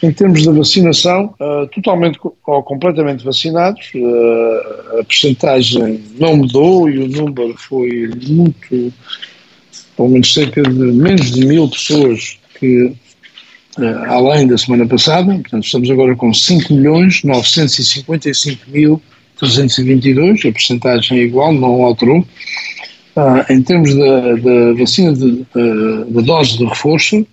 Em 0.00 0.12
termos 0.12 0.44
da 0.44 0.52
vacinação, 0.52 1.34
uh, 1.40 1.66
totalmente 1.68 2.20
ou 2.22 2.62
completamente 2.62 3.24
vacinados, 3.24 3.90
uh, 3.96 5.00
a 5.00 5.04
percentagem 5.04 6.00
não 6.18 6.36
mudou 6.36 6.88
e 6.88 6.98
o 6.98 7.08
número 7.08 7.54
foi 7.56 8.08
muito 8.28 8.92
pelo 9.96 10.08
menos 10.10 10.32
cerca 10.32 10.62
de 10.62 10.70
menos 10.70 11.32
de 11.32 11.44
mil 11.44 11.68
pessoas 11.68 12.38
que, 12.60 12.84
uh, 12.84 14.04
além 14.06 14.46
da 14.46 14.56
semana 14.56 14.86
passada, 14.86 15.32
portanto 15.34 15.64
estamos 15.64 15.90
agora 15.90 16.14
com 16.14 16.32
5 16.32 16.72
milhões 16.72 17.24
955 17.24 18.70
mil 18.70 19.02
322, 19.40 20.46
a 20.46 20.52
percentagem 20.52 21.18
é 21.18 21.22
igual, 21.22 21.52
não 21.52 21.82
alterou. 21.82 22.24
Uh, 23.18 23.52
em 23.52 23.60
termos 23.62 23.92
da, 23.96 24.34
da 24.36 24.72
vacina 24.74 25.12
de, 25.12 25.44
da 26.08 26.20
dose 26.20 26.56
de 26.56 26.64
reforço, 26.64 27.26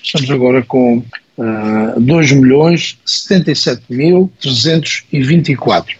estamos 0.00 0.30
agora 0.30 0.62
com 0.62 0.98
uh, 1.36 2.00
2 2.00 2.30
milhões 2.30 2.96
77 3.04 3.82
mil 3.90 4.30
324 4.40 5.96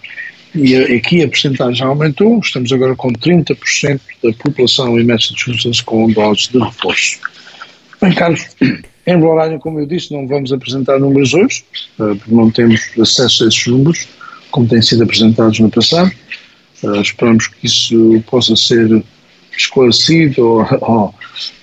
e 0.54 0.76
aqui 0.76 1.22
a 1.22 1.28
porcentagem 1.28 1.84
aumentou, 1.84 2.38
estamos 2.38 2.70
agora 2.72 2.94
com 2.94 3.10
30% 3.12 4.00
da 4.22 4.32
população 4.34 4.98
em 4.98 5.04
Massachusetts 5.04 5.80
com 5.80 6.10
doses 6.12 6.48
de 6.48 6.58
reforço. 6.58 7.18
Bem, 8.00 8.12
Carlos, 8.14 8.46
em 9.06 9.16
Roraima, 9.18 9.58
como 9.58 9.80
eu 9.80 9.86
disse, 9.86 10.12
não 10.12 10.26
vamos 10.26 10.52
apresentar 10.52 11.00
números 11.00 11.32
hoje, 11.32 11.64
eh, 11.98 12.14
porque 12.14 12.34
não 12.34 12.50
temos 12.50 12.80
acesso 13.00 13.44
a 13.44 13.48
esses 13.48 13.66
números, 13.66 14.06
como 14.50 14.68
têm 14.68 14.82
sido 14.82 15.04
apresentados 15.04 15.58
no 15.58 15.70
passado. 15.70 16.12
Uh, 16.82 17.00
esperamos 17.00 17.46
que 17.46 17.66
isso 17.66 18.22
possa 18.28 18.54
ser 18.54 19.02
esclarecido 19.56 20.42
ou, 20.42 20.66
ou, 20.80 21.14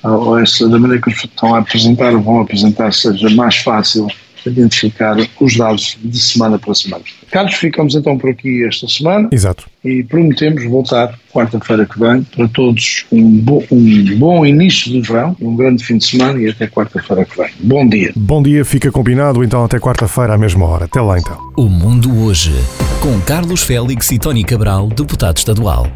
ou 0.04 0.39
essa, 0.39 0.67
da 0.67 0.80
maneira 0.80 1.02
que 1.02 1.10
estão 1.10 1.56
a 1.56 1.60
apresentar 1.60 2.13
ou 2.13 2.21
vão 2.21 2.41
apresentar 2.41 2.93
seja 2.93 3.30
mais 3.30 3.58
fácil 3.58 4.08
identificar 4.45 5.17
os 5.39 5.58
dados 5.58 5.97
de 6.02 6.19
semana 6.19 6.58
para 6.58 6.73
semana. 6.73 7.04
Carlos, 7.32 7.56
ficamos 7.56 7.95
então 7.95 8.17
por 8.17 8.30
aqui 8.30 8.65
esta 8.65 8.88
semana. 8.88 9.30
Exato. 9.32 9.65
E 9.84 10.04
prometemos 10.04 10.63
voltar 10.65 11.17
quarta-feira 11.32 11.86
que 11.86 11.99
vem 11.99 12.23
para 12.23 12.47
todos 12.47 13.06
um, 13.12 13.30
bo 13.39 13.63
um 13.71 14.17
bom 14.17 14.45
início 14.45 14.91
de 14.91 15.02
verão, 15.02 15.36
um 15.39 15.56
grande 15.56 15.84
fim 15.84 15.97
de 15.97 16.06
semana 16.06 16.39
e 16.39 16.49
até 16.49 16.67
quarta-feira 16.67 17.25
que 17.25 17.38
vem. 17.38 17.49
Bom 17.60 17.88
dia. 17.88 18.12
Bom 18.15 18.41
dia, 18.41 18.65
fica 18.65 18.91
combinado 18.91 19.43
então 19.43 19.63
até 19.63 19.80
quarta-feira 19.80 20.34
à 20.34 20.38
mesma 20.38 20.65
hora. 20.65 20.86
Até 20.86 21.02
lá 21.02 21.17
então. 21.17 21.38
O 21.58 21.65
Mundo 21.69 22.10
Hoje, 22.23 22.54
com 23.02 23.19
Carlos 23.21 23.63
Félix 23.63 24.12
e 24.12 24.19
Tony 24.19 24.43
Cabral, 24.43 24.88
deputado 24.88 25.38
estadual. 25.38 25.88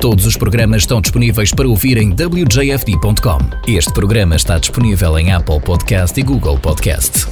Todos 0.00 0.26
os 0.26 0.36
programas 0.36 0.82
estão 0.82 1.00
disponíveis 1.00 1.52
para 1.52 1.66
ouvir 1.66 1.96
em 1.96 2.10
wjfd.com. 2.10 3.38
Este 3.66 3.92
programa 3.92 4.36
está 4.36 4.58
disponível 4.58 5.18
em 5.18 5.32
Apple 5.32 5.60
Podcast 5.60 6.20
e 6.20 6.22
Google 6.22 6.58
Podcast. 6.58 7.26